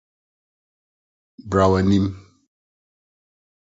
Bra 1.49 1.65
w’anim 1.71 2.05